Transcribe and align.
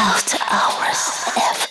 After 0.00 0.38
Hours 0.48 1.36
F. 1.36 1.67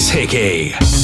Chris 0.00 0.08
Hickey. 0.08 0.99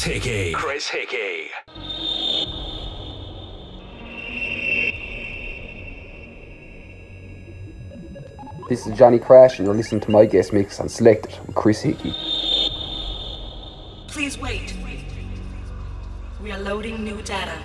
Chris 0.00 0.14
Hickey. 0.14 0.52
Chris 0.54 0.88
Hickey. 0.88 1.50
This 8.70 8.86
is 8.86 8.94
JonEcrash, 8.94 9.58
and 9.58 9.66
you're 9.66 9.74
listening 9.74 10.00
to 10.00 10.10
my 10.10 10.24
guest 10.24 10.54
mix 10.54 10.80
on 10.80 10.88
Selected 10.88 11.38
with 11.46 11.54
Chris 11.54 11.82
Hickey. 11.82 12.14
Please 14.08 14.38
wait. 14.38 14.74
We 16.42 16.50
are 16.50 16.60
loading 16.60 17.04
new 17.04 17.20
data. 17.20 17.58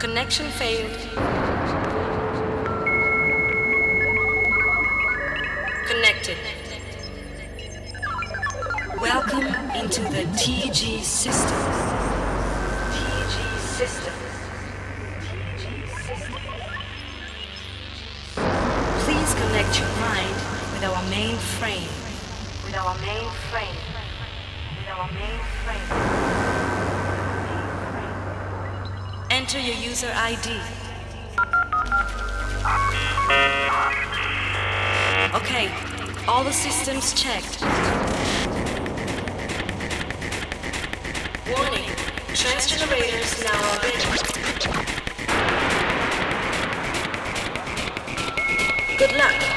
Connection 0.00 0.46
failed. 0.52 1.65
Welcome 9.86 10.06
into 10.06 10.16
the 10.16 10.24
TG 10.36 11.00
system. 11.02 11.58
TG 12.90 13.36
system. 13.78 14.14
TG 15.20 15.64
system. 16.02 16.34
Please 19.04 19.34
connect 19.34 19.78
your 19.78 19.92
mind 20.00 20.36
with 20.72 20.82
our 20.82 21.02
main 21.08 21.36
frame. 21.36 21.88
With 22.64 22.76
our 22.76 22.96
main 22.98 23.30
frame. 23.52 23.76
With 24.76 24.88
our 24.90 25.08
main 25.12 25.40
frame. 25.62 25.88
Enter 29.30 29.60
your 29.60 29.76
user 29.76 30.12
ID. 30.16 30.60
Okay, 35.36 35.70
all 36.26 36.42
the 36.42 36.52
systems 36.52 37.12
checked. 37.14 37.62
Warning, 41.48 41.88
transgenerators 42.34 43.44
now 43.44 43.78
ready. 43.80 44.02
Good 48.98 49.12
luck. 49.16 49.55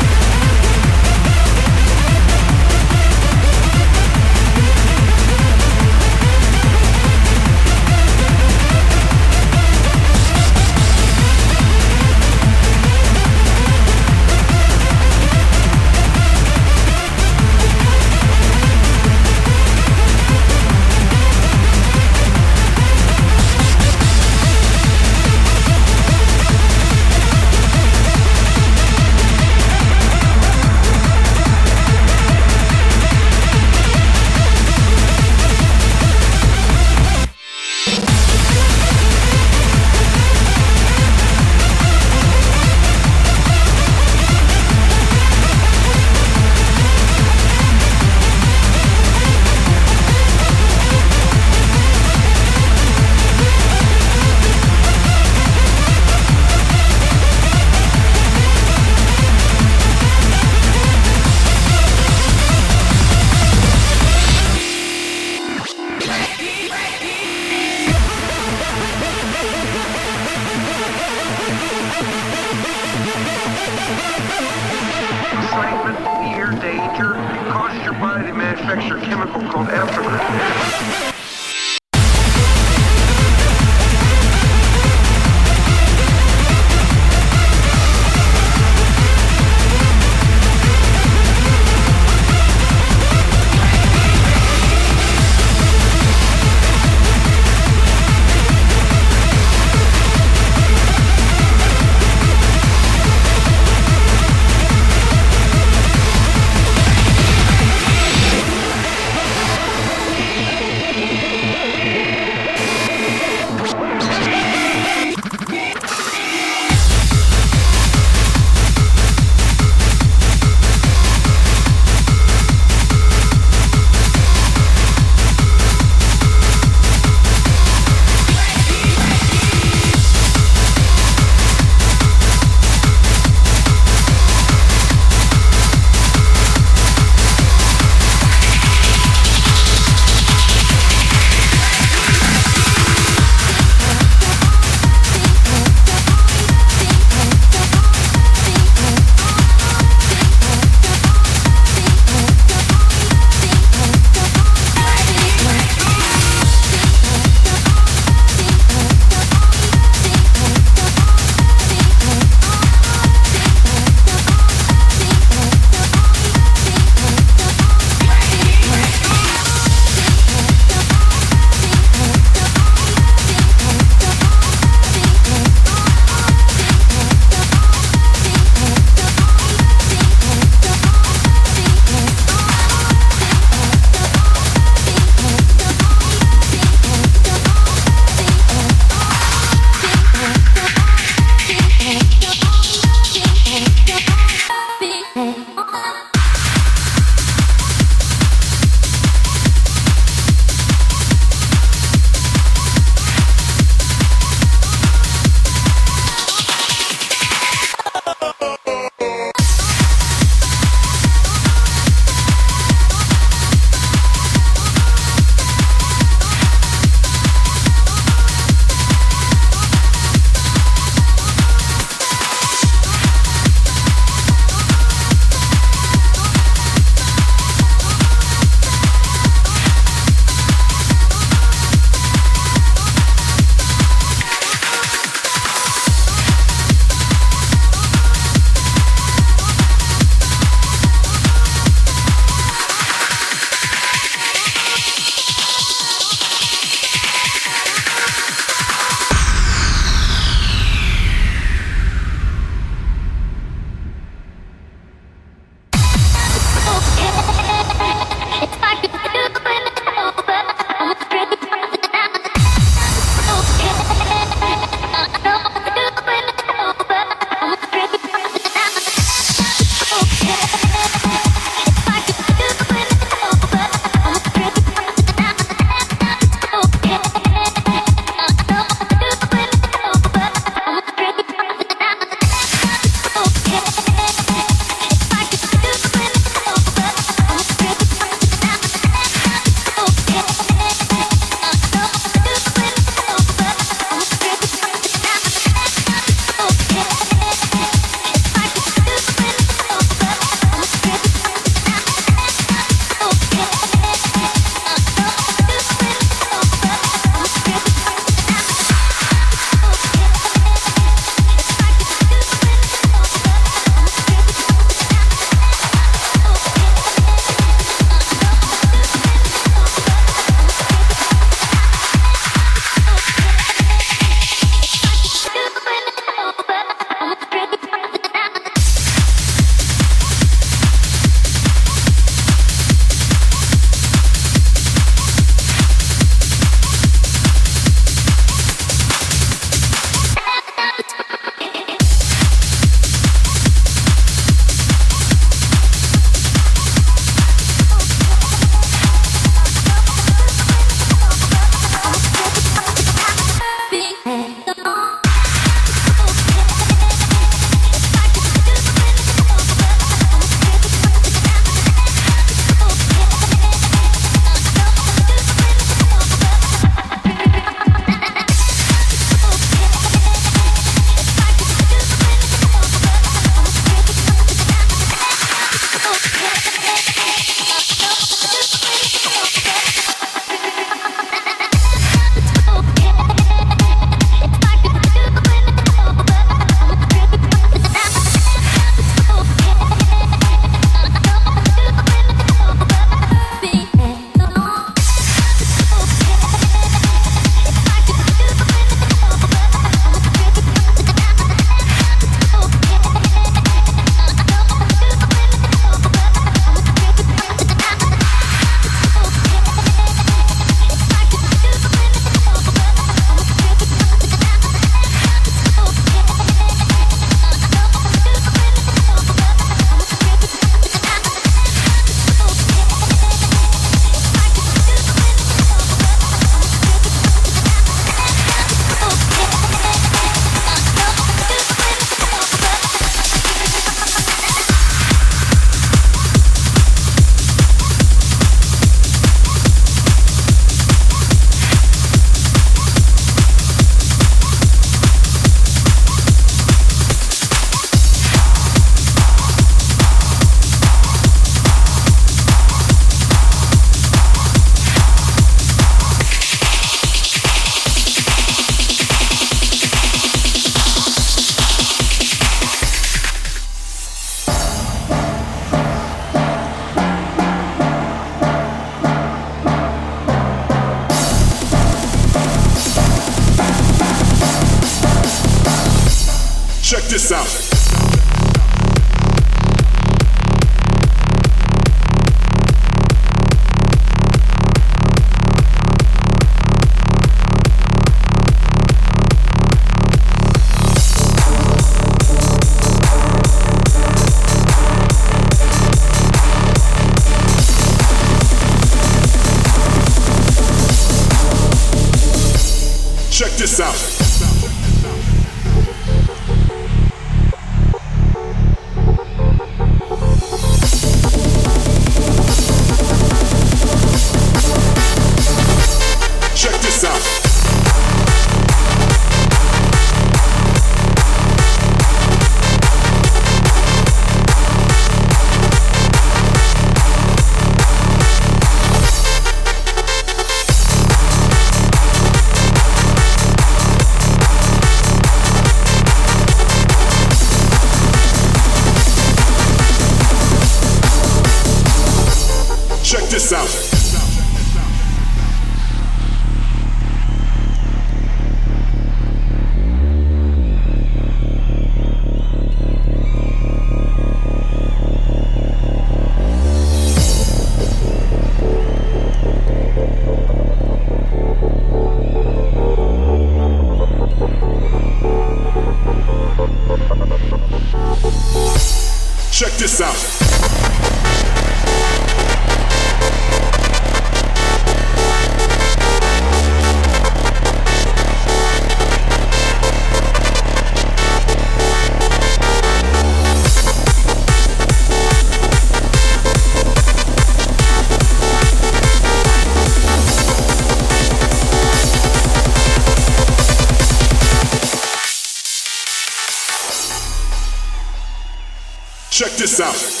This 599.41 599.59
out. 599.59 600.00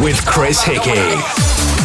With 0.00 0.24
Chris 0.26 0.62
Hickey. 0.62 1.75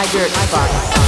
My 0.00 0.06
dirt 0.12 0.30
spot. 0.30 0.99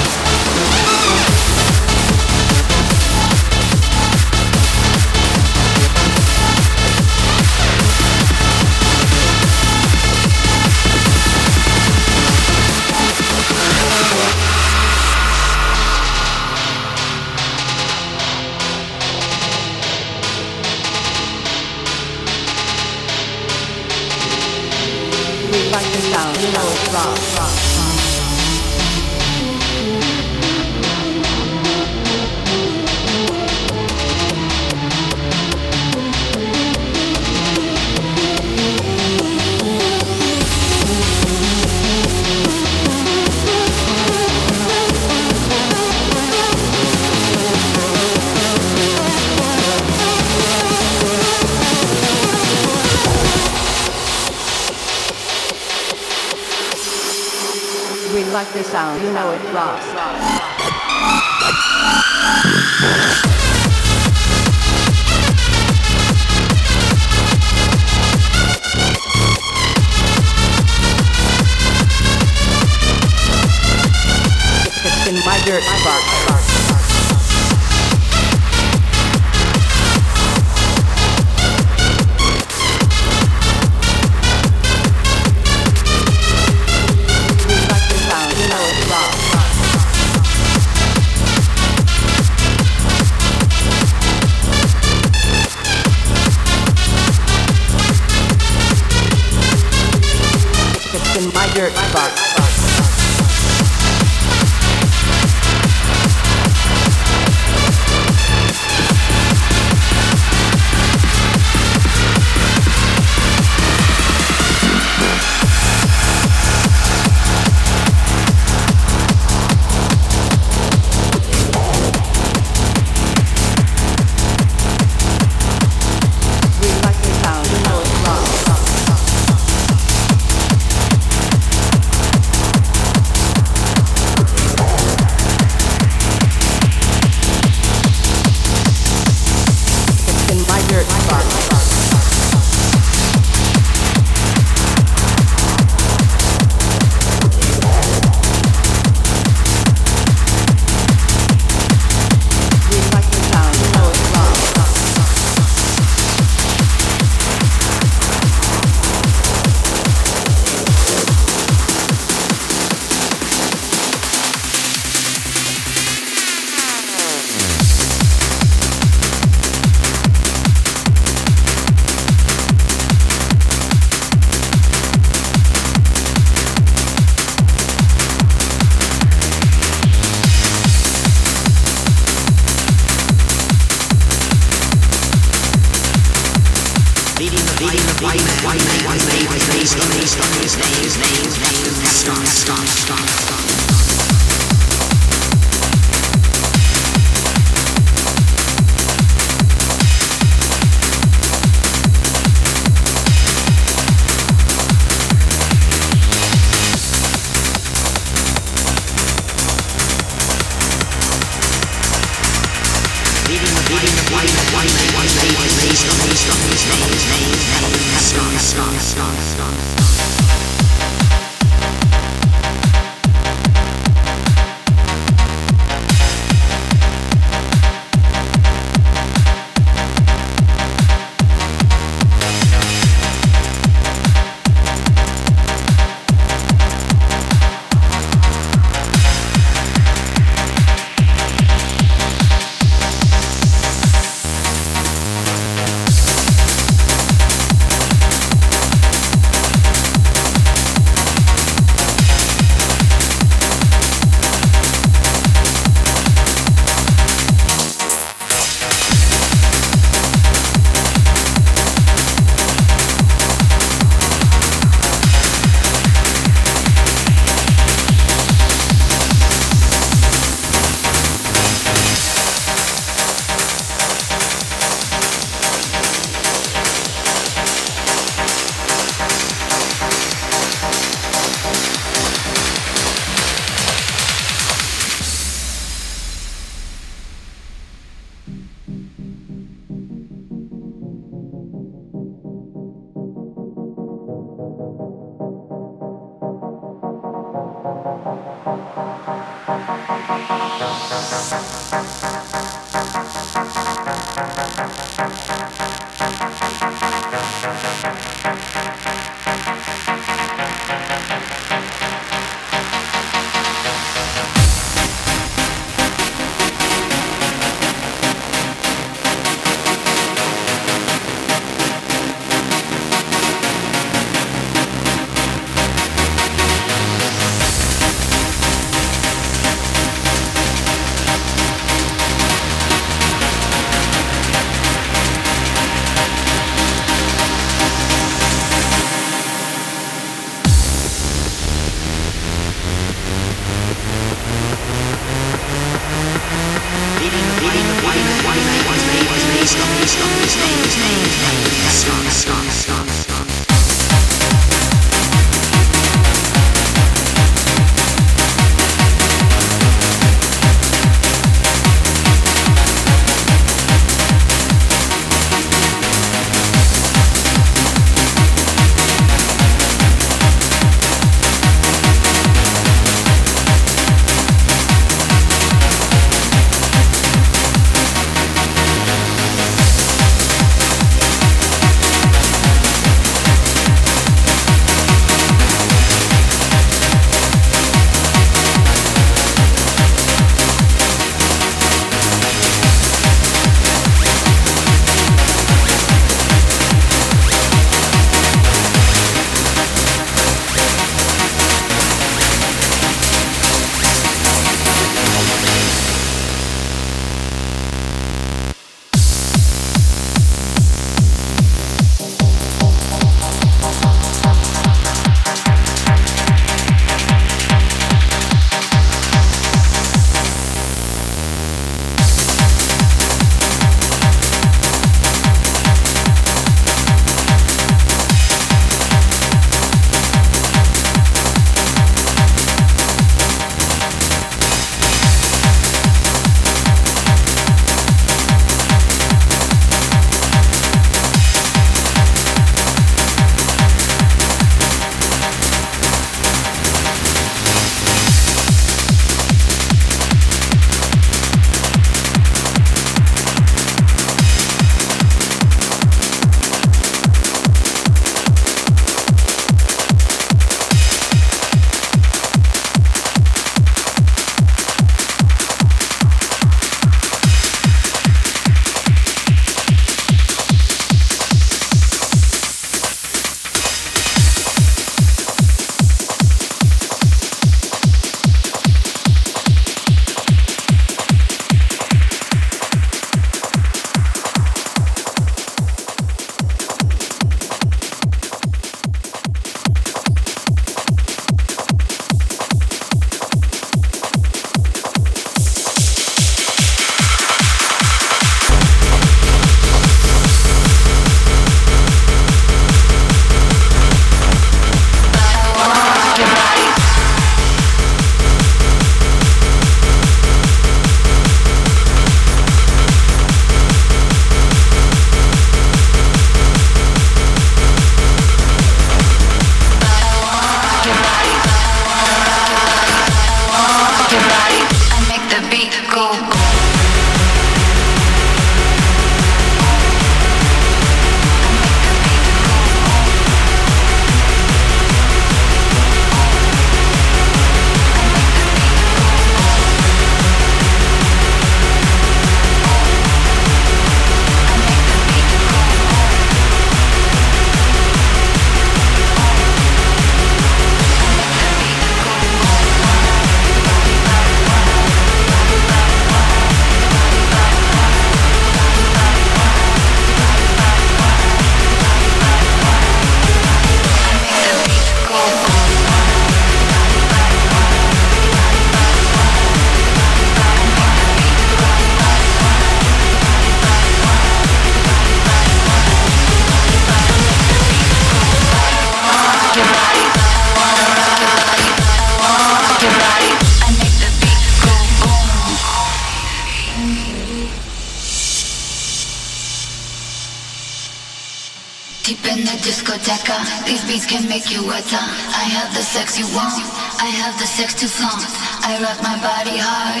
Sex 596.08 596.18
you 596.18 596.36
want, 596.36 596.56
I 597.04 597.08
have 597.20 597.38
the 597.38 597.44
sex 597.44 597.74
to 597.74 597.86
flaunt. 597.86 598.24
I 598.64 598.80
rock 598.80 598.96
my 599.04 599.16
body 599.20 599.60
hard, 599.60 600.00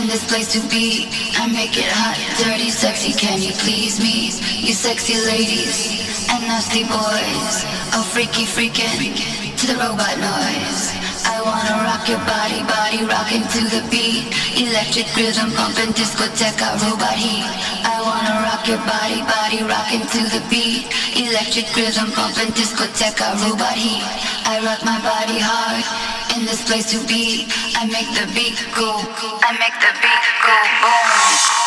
in 0.00 0.08
this 0.08 0.24
place 0.24 0.48
to 0.56 0.60
be. 0.72 1.08
I 1.36 1.46
make 1.52 1.76
it 1.76 1.92
hot, 1.92 2.16
dirty, 2.40 2.70
sexy, 2.70 3.12
can 3.12 3.42
you 3.42 3.52
please 3.60 4.00
me? 4.00 4.32
You 4.64 4.72
sexy 4.72 5.20
ladies 5.28 6.00
and 6.32 6.40
nasty 6.48 6.84
boys, 6.88 7.68
oh 7.92 8.04
freaky 8.12 8.48
freaking 8.48 9.12
to 9.60 9.64
the 9.68 9.76
robot 9.76 10.16
noise. 10.16 10.96
I 11.28 11.44
wanna 11.44 11.84
rock 11.84 12.08
your 12.08 12.22
body, 12.24 12.64
body 12.64 13.04
rocking 13.04 13.44
to 13.44 13.60
the 13.68 13.84
beat. 13.92 14.32
Electric 14.56 15.08
rhythm 15.16 15.52
pumping 15.52 15.92
discoteca, 15.92 16.80
robot 16.80 17.12
heat. 17.12 17.81
Wanna 18.02 18.42
rock 18.42 18.66
your 18.66 18.78
body, 18.78 19.22
body 19.22 19.62
rocking 19.62 20.02
to 20.02 20.26
the 20.34 20.42
beat. 20.50 20.90
Electric 21.14 21.70
rhythm 21.76 22.10
pumping 22.10 22.50
discoteca, 22.50 23.38
robot 23.46 23.78
heat. 23.78 24.02
I 24.44 24.58
rock 24.66 24.82
my 24.84 24.98
body 25.06 25.38
hard 25.38 25.86
in 26.36 26.44
this 26.44 26.66
place 26.66 26.90
to 26.90 26.98
be. 27.06 27.46
I 27.76 27.86
make 27.86 28.10
the 28.18 28.26
beat 28.34 28.58
go, 28.74 28.90
I 29.46 29.52
make 29.54 29.78
the 29.78 29.94
beat 30.02 30.24
go 30.42 30.56
boom. 30.82 31.62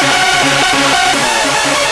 I 0.00 0.27
Thank 0.40 1.82
you. 1.82 1.87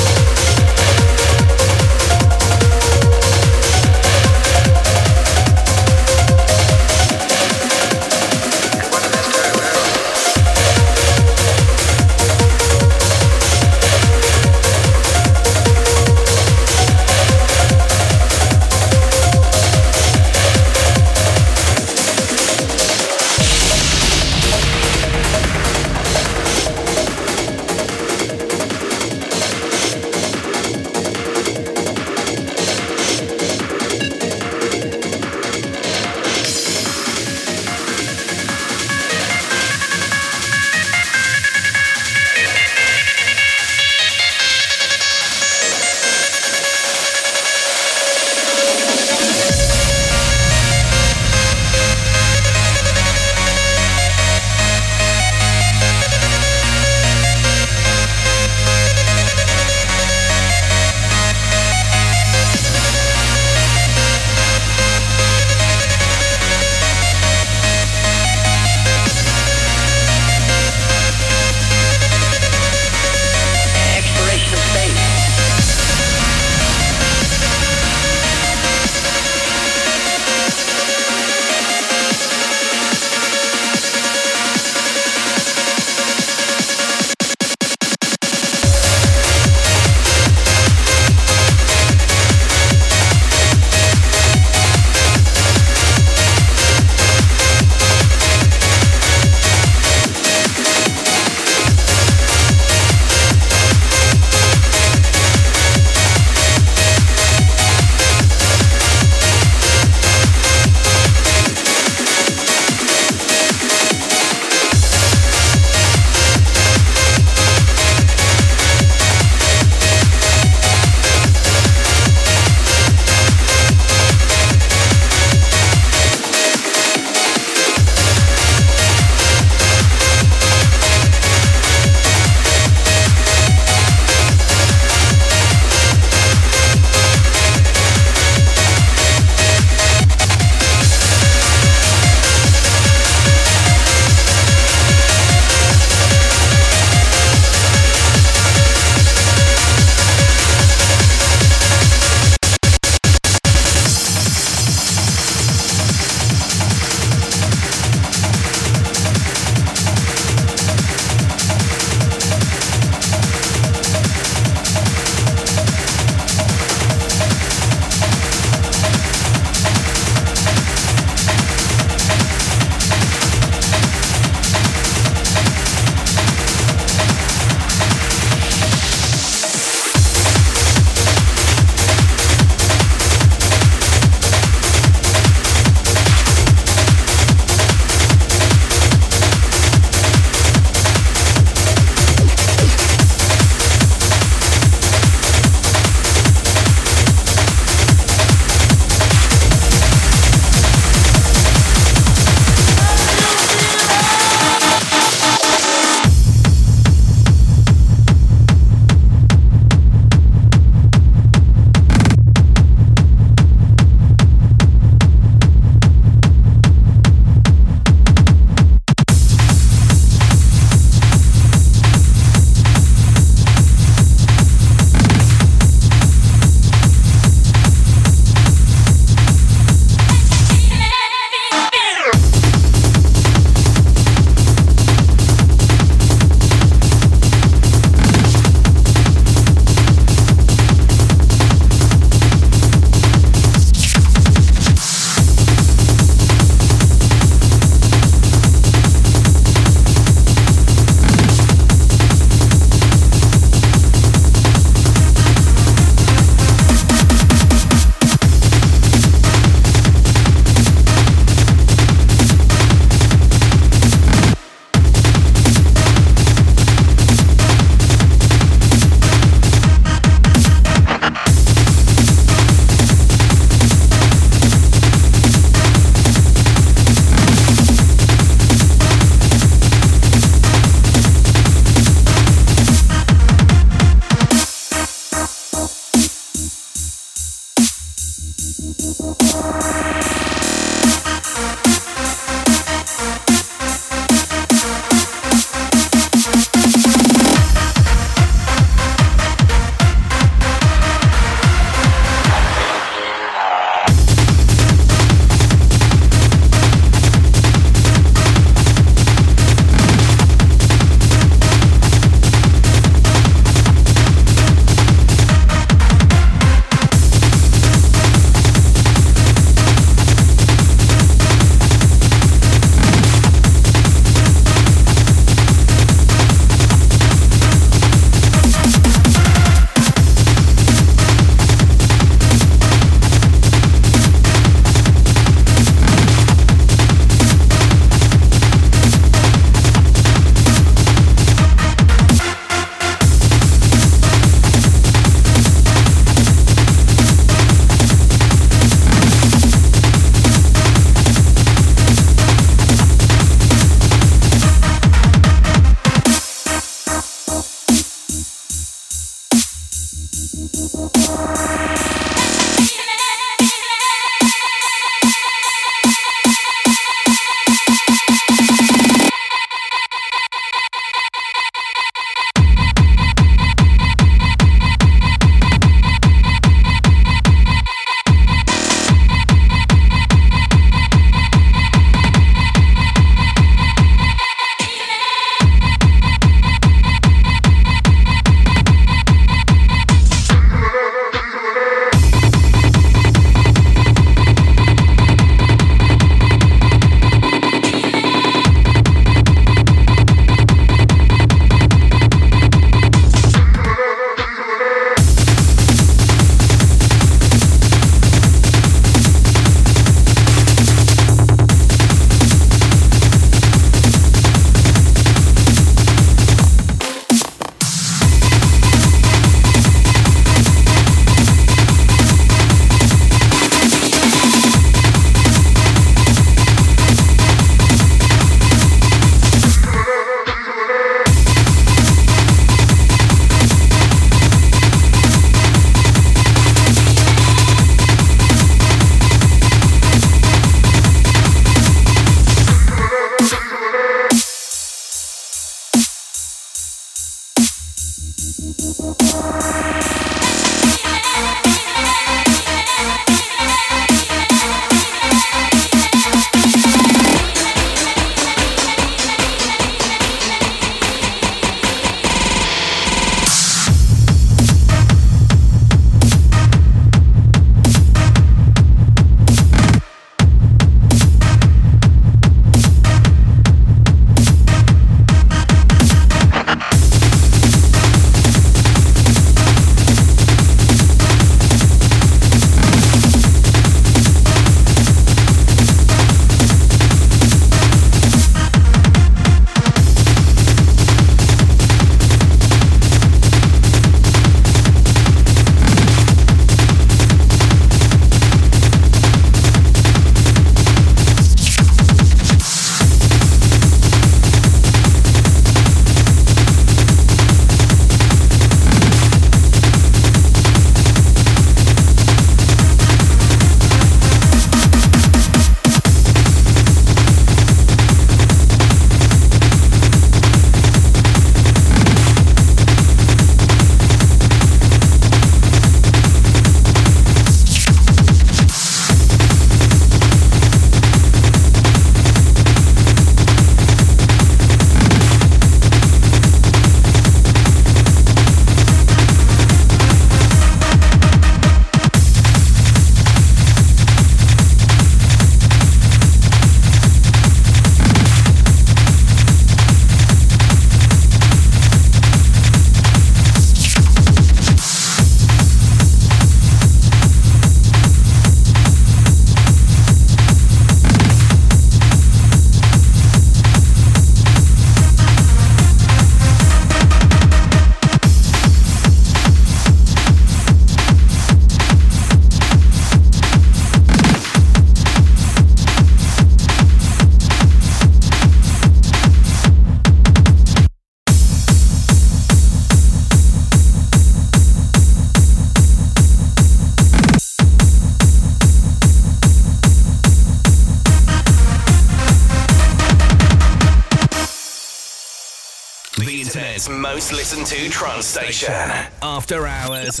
Station. 598.06 598.70
After 599.02 599.46
Hours. 599.46 600.00